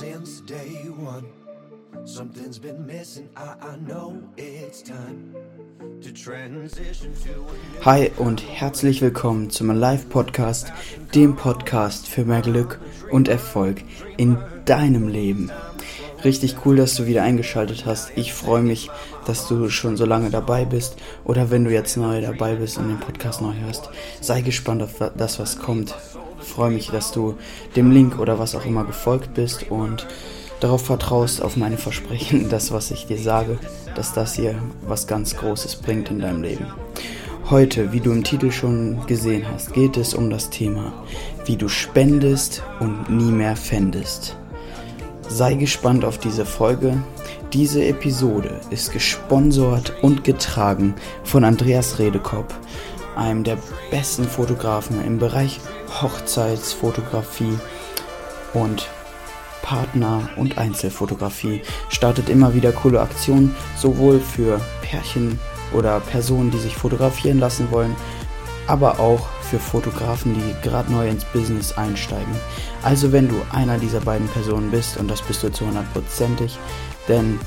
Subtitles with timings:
[0.00, 1.26] since day one.
[2.06, 5.34] Something's been missing, I, I know it's time.
[7.84, 10.72] Hi und herzlich willkommen zum Live Podcast,
[11.14, 13.82] dem Podcast für mehr Glück und Erfolg
[14.16, 15.50] in deinem Leben.
[16.24, 18.12] Richtig cool, dass du wieder eingeschaltet hast.
[18.16, 18.90] Ich freue mich,
[19.26, 22.88] dass du schon so lange dabei bist oder wenn du jetzt neu dabei bist und
[22.88, 23.90] den Podcast neu hörst.
[24.22, 25.94] Sei gespannt auf das, was kommt.
[26.40, 27.36] Freue mich, dass du
[27.76, 30.06] dem Link oder was auch immer gefolgt bist und
[30.60, 33.58] darauf vertraust, auf meine Versprechen, das, was ich dir sage,
[33.94, 34.54] dass das hier
[34.86, 36.66] was ganz Großes bringt in deinem Leben.
[37.48, 40.92] Heute, wie du im Titel schon gesehen hast, geht es um das Thema,
[41.46, 44.36] wie du spendest und nie mehr fändest.
[45.28, 47.02] Sei gespannt auf diese Folge.
[47.52, 52.54] Diese Episode ist gesponsert und getragen von Andreas Redekopp,
[53.20, 53.58] einem der
[53.90, 55.60] besten Fotografen im Bereich
[56.00, 57.58] Hochzeitsfotografie
[58.54, 58.88] und
[59.62, 61.62] Partner- und Einzelfotografie.
[61.90, 65.38] Startet immer wieder coole Aktionen, sowohl für Pärchen
[65.72, 67.94] oder Personen, die sich fotografieren lassen wollen,
[68.66, 72.34] aber auch für Fotografen, die gerade neu ins Business einsteigen.
[72.82, 76.58] Also wenn du einer dieser beiden Personen bist, und das bist du zu hundertprozentig,
[77.08, 77.38] denn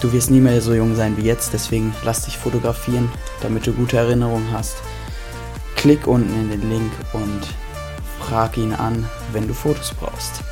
[0.00, 3.10] du wirst nie mehr so jung sein wie jetzt, deswegen lass dich fotografieren,
[3.40, 4.76] damit du gute Erinnerungen hast.
[5.76, 7.42] Klick unten in den Link und
[8.18, 10.42] frag ihn an, wenn du Fotos brauchst.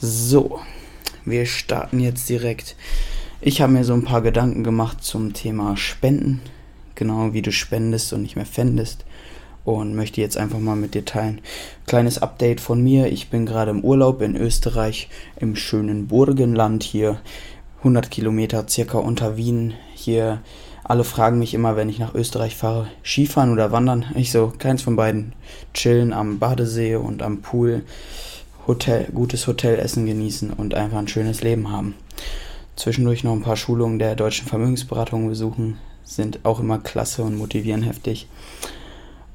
[0.00, 0.60] So,
[1.24, 2.76] wir starten jetzt direkt.
[3.40, 6.40] Ich habe mir so ein paar Gedanken gemacht zum Thema Spenden,
[6.94, 9.04] genau wie du spendest und nicht mehr fändest
[9.64, 11.40] und möchte jetzt einfach mal mit dir teilen.
[11.86, 13.06] Kleines Update von mir.
[13.06, 17.18] Ich bin gerade im Urlaub in Österreich im schönen Burgenland hier
[17.78, 19.74] 100 Kilometer circa unter Wien.
[19.94, 20.40] Hier
[20.84, 24.04] alle fragen mich immer, wenn ich nach Österreich fahre, Skifahren oder wandern.
[24.14, 25.32] Ich so, keins von beiden.
[25.72, 27.82] Chillen am Badesee und am Pool.
[28.66, 31.94] Hotel, gutes Hotelessen genießen und einfach ein schönes Leben haben.
[32.76, 37.82] Zwischendurch noch ein paar Schulungen der deutschen Vermögensberatung besuchen, sind auch immer klasse und motivieren
[37.82, 38.26] heftig.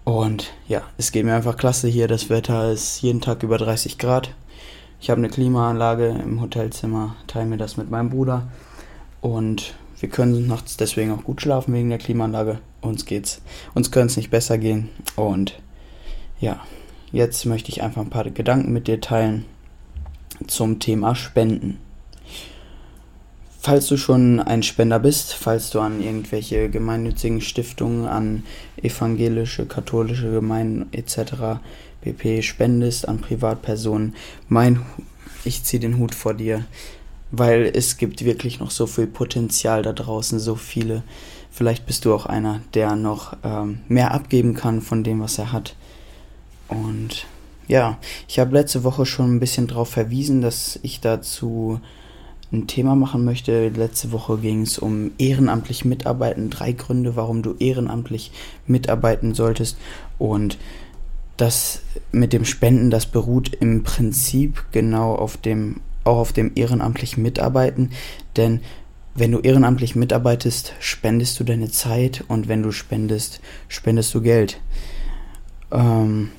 [0.10, 2.08] Und ja, es geht mir einfach klasse hier.
[2.08, 4.34] Das Wetter ist jeden Tag über 30 Grad.
[5.00, 8.48] Ich habe eine Klimaanlage im Hotelzimmer, teile mir das mit meinem Bruder.
[9.22, 12.60] Und wir können nachts deswegen auch gut schlafen wegen der Klimaanlage.
[12.82, 13.42] Uns geht's.
[13.74, 14.90] Uns könnte es nicht besser gehen.
[15.16, 15.60] Und
[16.40, 16.62] ja,
[17.12, 19.46] Jetzt möchte ich einfach ein paar Gedanken mit dir teilen
[20.46, 21.80] zum Thema Spenden.
[23.62, 28.44] Falls du schon ein Spender bist, falls du an irgendwelche gemeinnützigen Stiftungen, an
[28.82, 31.60] evangelische, katholische Gemeinden etc.
[32.00, 32.42] pp.
[32.42, 34.16] spendest, an Privatpersonen,
[34.48, 34.82] mein,
[35.44, 36.64] ich ziehe den Hut vor dir,
[37.32, 41.04] weil es gibt wirklich noch so viel Potenzial da draußen, so viele.
[41.52, 45.52] Vielleicht bist du auch einer, der noch ähm, mehr abgeben kann von dem, was er
[45.52, 45.76] hat.
[46.70, 47.26] Und
[47.68, 47.98] ja,
[48.30, 51.82] ich habe letzte Woche schon ein bisschen darauf verwiesen, dass ich dazu
[52.52, 53.70] ein Thema machen möchte.
[53.70, 58.32] Letzte Woche ging es um ehrenamtlich mitarbeiten, drei Gründe, warum du ehrenamtlich
[58.66, 59.78] mitarbeiten solltest.
[60.18, 60.58] Und
[61.38, 67.18] das mit dem Spenden, das beruht im Prinzip genau auf dem, auch auf dem ehrenamtlich
[67.18, 67.92] Mitarbeiten.
[68.36, 68.62] Denn
[69.16, 74.60] wenn du ehrenamtlich mitarbeitest, spendest du deine Zeit und wenn du spendest, spendest du Geld.
[75.72, 76.32] Ähm,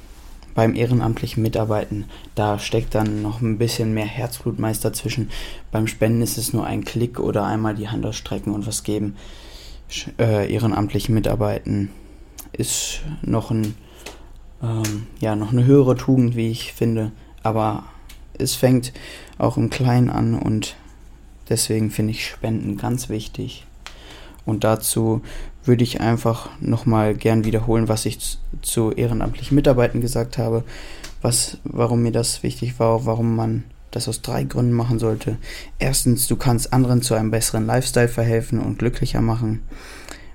[0.60, 2.04] beim ehrenamtlichen Mitarbeiten,
[2.34, 5.30] da steckt dann noch ein bisschen mehr Herzblut dazwischen.
[5.72, 9.16] Beim Spenden ist es nur ein Klick oder einmal die Hand ausstrecken und was geben.
[10.18, 11.90] Äh, ehrenamtlichen Mitarbeiten
[12.52, 13.74] ist noch ein
[14.62, 17.84] ähm, ja noch eine höhere Tugend, wie ich finde, aber
[18.34, 18.92] es fängt
[19.38, 20.76] auch im Kleinen an und
[21.48, 23.64] deswegen finde ich Spenden ganz wichtig.
[24.44, 25.22] Und dazu
[25.64, 30.64] würde ich einfach nochmal gern wiederholen, was ich zu ehrenamtlichen Mitarbeiten gesagt habe,
[31.22, 35.36] was, warum mir das wichtig war, warum man das aus drei Gründen machen sollte.
[35.78, 39.62] Erstens, du kannst anderen zu einem besseren Lifestyle verhelfen und glücklicher machen,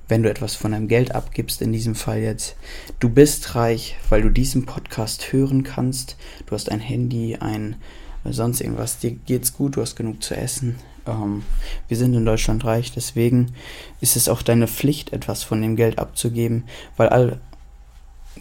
[0.08, 2.56] wenn du etwas von deinem Geld abgibst, in diesem Fall jetzt.
[3.00, 6.18] Du bist reich, weil du diesen Podcast hören kannst.
[6.46, 7.78] Du hast ein Handy, ein
[8.24, 10.76] sonst irgendwas, dir geht's gut, du hast genug zu essen.
[11.06, 11.44] Ähm,
[11.88, 13.54] wir sind in Deutschland reich, deswegen
[14.02, 16.64] ist es auch deine Pflicht, etwas von dem Geld abzugeben,
[16.98, 17.40] weil all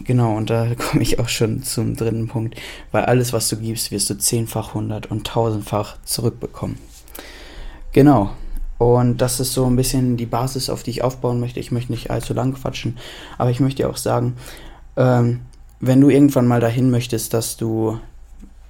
[0.03, 2.59] Genau, und da komme ich auch schon zum dritten Punkt,
[2.91, 6.77] weil alles, was du gibst, wirst du zehnfach, hundert und tausendfach zurückbekommen.
[7.93, 8.31] Genau,
[8.77, 11.61] und das ist so ein bisschen die Basis, auf die ich aufbauen möchte.
[11.61, 12.97] Ich möchte nicht allzu lang quatschen,
[13.37, 14.35] aber ich möchte auch sagen,
[14.97, 15.41] ähm,
[15.79, 17.97] wenn du irgendwann mal dahin möchtest, dass du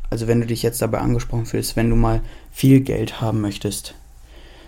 [0.10, 2.22] also wenn du dich jetzt dabei angesprochen fühlst, wenn du mal
[2.56, 3.96] viel Geld haben möchtest,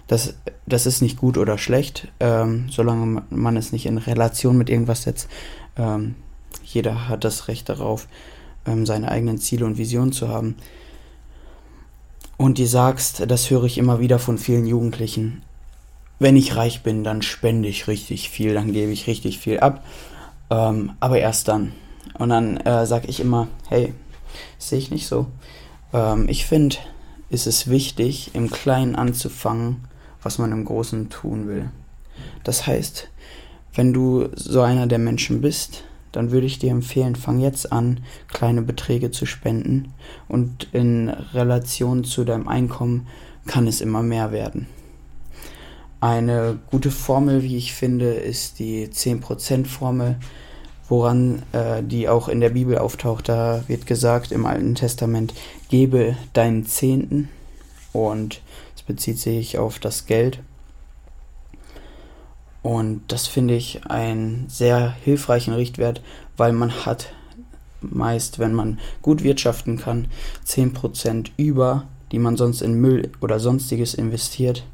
[0.08, 0.34] Das,
[0.66, 5.04] das ist nicht gut oder schlecht, ähm, solange man es nicht in Relation mit irgendwas
[5.04, 5.30] setzt.
[5.78, 6.16] Ähm,
[6.66, 8.10] jeder hat das Recht darauf,
[8.66, 10.56] ähm, seine eigenen Ziele und Visionen zu haben.
[12.36, 15.42] Und die sagst, das höre ich immer wieder von vielen Jugendlichen,
[16.20, 19.86] wenn ich reich bin, dann spende ich richtig viel, dann gebe ich richtig viel ab,
[20.50, 21.72] ähm, aber erst dann.
[22.20, 23.94] Und dann äh, sage ich immer, hey,
[24.58, 25.28] sehe ich nicht so.
[25.94, 26.76] Ähm, ich finde,
[27.30, 29.86] ist es wichtig, im Kleinen anzufangen,
[30.22, 31.70] was man im Großen tun will.
[32.44, 33.10] Das heißt,
[33.74, 38.00] wenn du so einer der Menschen bist, dann würde ich dir empfehlen, fang jetzt an,
[38.28, 39.94] kleine Beträge zu spenden
[40.28, 43.08] und in Relation zu deinem Einkommen
[43.46, 44.68] kann es immer mehr werden.
[46.00, 50.18] Eine gute Formel, wie ich finde, ist die 10% Formel,
[50.90, 53.30] woran äh, die auch in der Bibel auftaucht.
[53.30, 55.34] Da wird gesagt im Alten Testament,
[55.70, 57.30] gebe deinen Zehnten
[57.94, 58.42] und
[58.76, 60.40] es bezieht sich auf das Geld.
[62.62, 66.02] Und das finde ich einen sehr hilfreichen Richtwert,
[66.36, 67.14] weil man hat
[67.82, 70.08] meist, wenn man gut wirtschaften kann,
[70.46, 74.66] 10% über, die man sonst in Müll oder sonstiges investiert,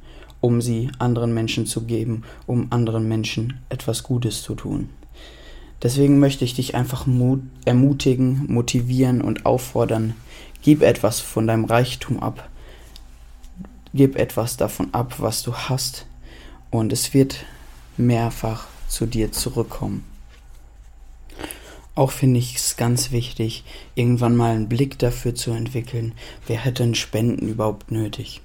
[0.42, 4.90] um sie anderen Menschen zu geben, um anderen Menschen etwas Gutes zu tun.
[5.84, 7.06] Deswegen möchte ich dich einfach
[7.66, 10.16] ermutigen, motivieren und auffordern,
[10.62, 12.50] gib etwas von deinem Reichtum ab.
[13.94, 16.08] Gib etwas davon ab, was du hast,
[16.72, 17.46] und es wird
[17.98, 20.06] mehrfach zu dir zurückkommen.
[21.96, 23.64] Auch finde ich es ganz wichtig,
[23.94, 26.14] irgendwann mal einen Blick dafür zu entwickeln,
[26.48, 28.42] wer hätte einen Spenden überhaupt nötig.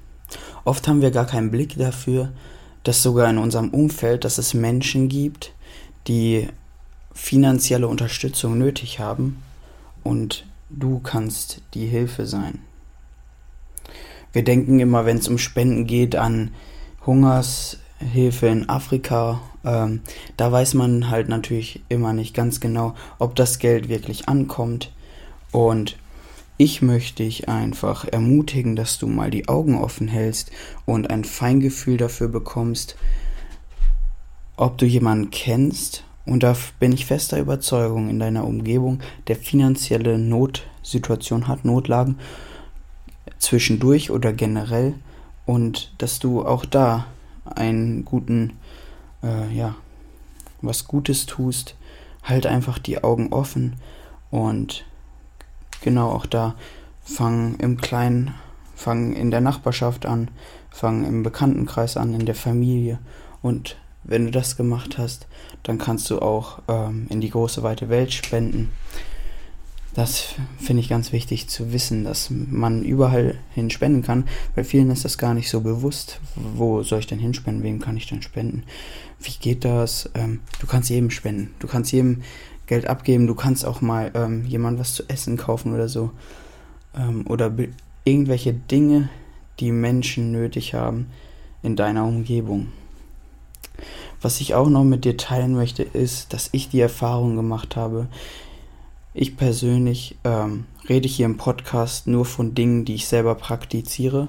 [0.64, 2.32] Oft haben wir gar keinen Blick dafür,
[2.82, 5.52] dass sogar in unserem Umfeld, dass es Menschen gibt,
[6.08, 6.48] die
[7.18, 9.42] finanzielle Unterstützung nötig haben
[10.04, 12.60] und du kannst die Hilfe sein.
[14.32, 16.52] Wir denken immer, wenn es um Spenden geht, an
[17.04, 19.40] Hungers, Hilfe in Afrika.
[19.64, 20.02] Ähm,
[20.36, 24.92] da weiß man halt natürlich immer nicht ganz genau, ob das Geld wirklich ankommt.
[25.50, 25.96] Und
[26.56, 30.52] ich möchte dich einfach ermutigen, dass du mal die Augen offen hältst
[30.86, 32.96] und ein Feingefühl dafür bekommst,
[34.56, 36.04] ob du jemanden kennst.
[36.28, 42.18] Und da bin ich fester Überzeugung in deiner Umgebung, der finanzielle Notsituation hat, Notlagen
[43.38, 44.94] zwischendurch oder generell.
[45.46, 47.06] Und dass du auch da
[47.44, 48.58] einen guten,
[49.22, 49.74] äh, ja,
[50.60, 51.76] was Gutes tust,
[52.22, 53.76] halt einfach die Augen offen
[54.30, 54.84] und
[55.80, 56.54] genau auch da
[57.02, 58.34] fang im Kleinen,
[58.74, 60.28] fang in der Nachbarschaft an,
[60.70, 62.98] fang im Bekanntenkreis an, in der Familie
[63.40, 63.76] und
[64.08, 65.26] wenn du das gemacht hast,
[65.62, 68.70] dann kannst du auch ähm, in die große weite Welt spenden.
[69.94, 74.24] Das finde ich ganz wichtig zu wissen, dass man überall hin spenden kann,
[74.54, 76.20] weil vielen ist das gar nicht so bewusst.
[76.36, 77.64] Wo soll ich denn hinspenden?
[77.64, 78.62] Wem kann ich denn spenden?
[79.20, 80.08] Wie geht das?
[80.14, 81.54] Ähm, du kannst jedem spenden.
[81.58, 82.22] Du kannst jedem
[82.66, 83.26] Geld abgeben.
[83.26, 86.12] Du kannst auch mal ähm, jemand was zu essen kaufen oder so.
[86.96, 87.52] Ähm, oder
[88.04, 89.08] irgendwelche Dinge,
[89.58, 91.06] die Menschen nötig haben
[91.62, 92.68] in deiner Umgebung.
[94.20, 98.08] Was ich auch noch mit dir teilen möchte, ist, dass ich die Erfahrung gemacht habe,
[99.14, 104.28] ich persönlich ähm, rede hier im Podcast nur von Dingen, die ich selber praktiziere.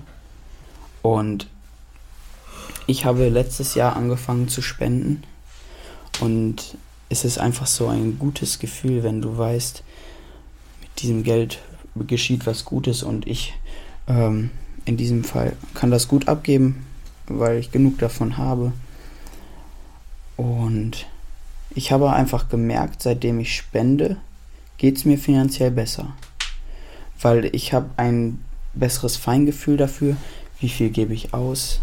[1.01, 1.47] Und
[2.87, 5.23] ich habe letztes Jahr angefangen zu spenden.
[6.19, 6.75] Und
[7.09, 9.83] es ist einfach so ein gutes Gefühl, wenn du weißt,
[10.81, 11.59] mit diesem Geld
[11.95, 13.53] geschieht was Gutes und ich
[14.07, 14.51] ähm,
[14.85, 16.85] in diesem Fall kann das gut abgeben,
[17.27, 18.73] weil ich genug davon habe.
[20.39, 21.05] Und
[21.75, 24.15] ich habe einfach gemerkt, seitdem ich spende,
[24.77, 26.13] geht es mir finanziell besser.
[27.21, 28.39] Weil ich habe ein
[28.73, 30.15] besseres Feingefühl dafür,
[30.61, 31.81] wie viel gebe ich aus,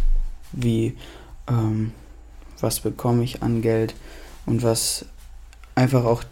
[0.53, 0.97] wie,
[1.47, 1.93] ähm,
[2.59, 3.95] was bekomme ich an Geld
[4.47, 5.05] und was
[5.75, 6.25] einfach auch,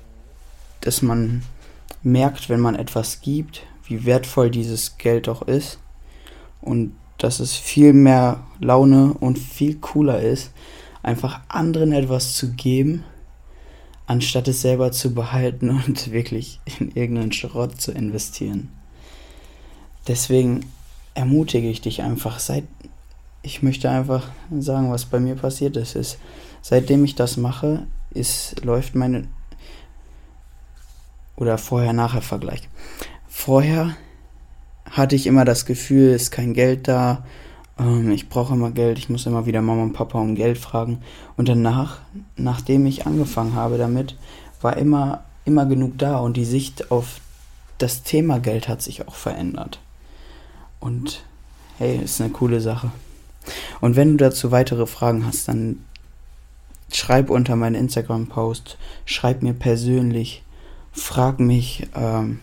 [0.81, 1.43] dass man
[2.03, 5.79] merkt, wenn man etwas gibt, wie wertvoll dieses Geld auch ist
[6.63, 10.53] und dass es viel mehr Laune und viel cooler ist,
[11.05, 13.05] einfach anderen etwas zu geben,
[14.07, 18.71] anstatt es selber zu behalten und wirklich in irgendeinen Schrott zu investieren.
[20.09, 20.67] Deswegen
[21.15, 22.65] ermutige ich dich einfach, seit
[23.43, 26.19] ich möchte einfach sagen, was bei mir passiert ist, ist
[26.63, 29.29] seitdem ich das mache, ist läuft meine
[31.37, 32.69] oder vorher nachher Vergleich.
[33.29, 33.97] Vorher
[34.91, 37.25] hatte ich immer das Gefühl, ist kein Geld da,
[37.79, 40.99] ähm, ich brauche immer Geld, ich muss immer wieder Mama und Papa um Geld fragen.
[41.37, 41.99] Und danach,
[42.37, 44.17] nachdem ich angefangen habe damit,
[44.61, 47.21] war immer, immer genug da und die Sicht auf
[47.79, 49.81] das Thema Geld hat sich auch verändert.
[50.81, 51.25] Und
[51.79, 52.91] hey, ist eine coole Sache.
[53.81, 55.85] Und wenn du dazu weitere Fragen hast, dann
[56.93, 60.43] schreib unter meinen Instagram-Post, schreib mir persönlich,
[60.93, 62.41] frag mich ähm,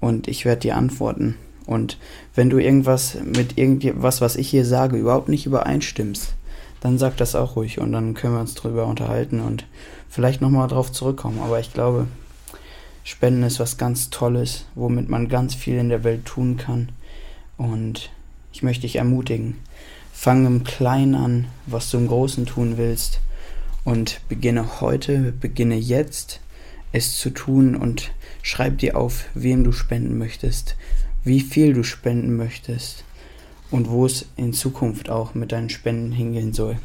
[0.00, 1.36] und ich werde dir antworten.
[1.66, 1.98] Und
[2.34, 6.34] wenn du irgendwas mit irgendwas, was ich hier sage, überhaupt nicht übereinstimmst,
[6.80, 9.66] dann sag das auch ruhig und dann können wir uns drüber unterhalten und
[10.08, 11.40] vielleicht nochmal drauf zurückkommen.
[11.42, 12.06] Aber ich glaube,
[13.02, 16.90] Spenden ist was ganz Tolles, womit man ganz viel in der Welt tun kann.
[17.56, 18.10] Und
[18.52, 19.58] ich möchte dich ermutigen,
[20.12, 23.20] fang im Kleinen an, was du im Großen tun willst.
[23.84, 26.40] Und beginne heute, beginne jetzt,
[26.90, 28.10] es zu tun und
[28.42, 30.76] schreib dir auf, wem du spenden möchtest,
[31.26, 33.02] wie viel du spenden möchtest
[33.72, 36.78] und wo es in Zukunft auch mit deinen Spenden hingehen soll.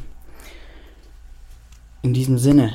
[2.02, 2.74] In diesem Sinne,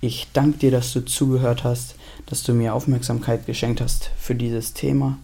[0.00, 1.94] ich danke dir, dass du zugehört hast,
[2.26, 5.16] dass du mir Aufmerksamkeit geschenkt hast für dieses Thema.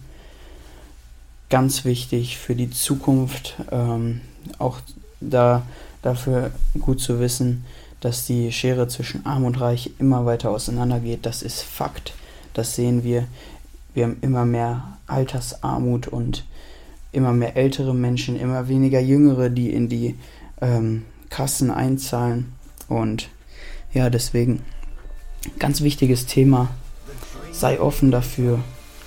[1.49, 4.21] Ganz wichtig für die Zukunft, ähm,
[4.59, 4.79] auch
[5.19, 5.63] da
[6.01, 7.65] dafür gut zu wissen,
[7.99, 11.25] dass die Schere zwischen Arm und Reich immer weiter auseinandergeht.
[11.25, 12.13] Das ist Fakt.
[12.53, 13.27] Das sehen wir.
[13.93, 16.45] Wir haben immer mehr Altersarmut und
[17.11, 20.15] immer mehr ältere Menschen, immer weniger Jüngere, die in die
[20.61, 22.53] ähm, Kassen einzahlen.
[22.87, 23.29] Und
[23.93, 24.61] ja, deswegen
[25.59, 26.69] ganz wichtiges Thema.
[27.51, 28.59] Sei offen dafür,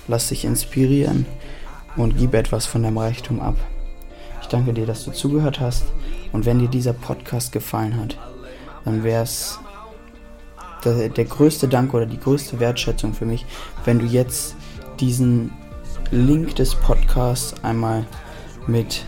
[0.07, 1.25] lass dich inspirieren
[1.97, 3.57] und gib etwas von deinem Reichtum ab.
[4.41, 5.83] Ich danke dir, dass du zugehört hast
[6.31, 8.17] und wenn dir dieser Podcast gefallen hat,
[8.85, 9.59] dann wäre es
[10.85, 13.45] der, der größte Dank oder die größte Wertschätzung für mich,
[13.83, 14.55] wenn du jetzt
[14.99, 15.51] diesen
[16.11, 18.05] Link des Podcasts einmal
[18.65, 19.05] mit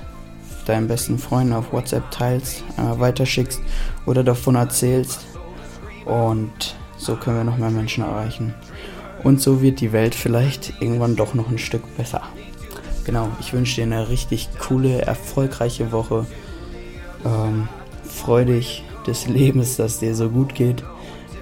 [0.66, 3.62] deinen besten Freunden auf WhatsApp teilst, einmal weiterschickst
[4.06, 5.26] oder davon erzählst.
[6.06, 8.54] Und so können wir noch mehr Menschen erreichen.
[9.24, 12.22] Und so wird die Welt vielleicht irgendwann doch noch ein Stück besser.
[13.06, 16.26] Genau, ich wünsche dir eine richtig coole, erfolgreiche Woche.
[17.26, 17.68] Ähm,
[18.04, 20.84] freu dich des Lebens, dass dir so gut geht.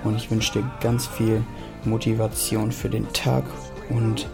[0.03, 1.43] Und ich wünsche dir ganz viel
[1.83, 3.43] Motivation für den Tag
[3.89, 4.27] und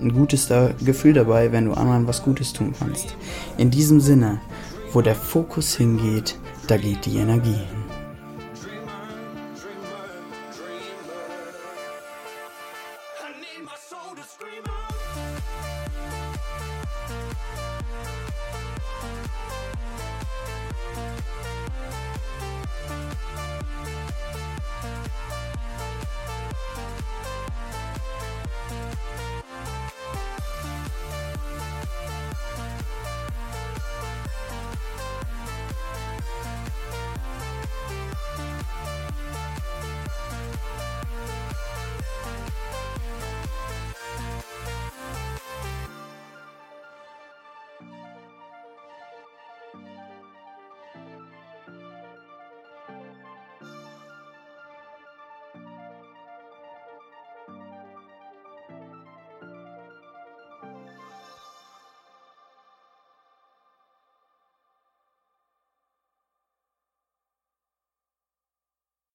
[0.00, 0.48] ein gutes
[0.84, 3.16] Gefühl dabei, wenn du anderen was Gutes tun kannst.
[3.58, 4.40] In diesem Sinne,
[4.92, 6.36] wo der Fokus hingeht,
[6.66, 7.93] da geht die Energie hin.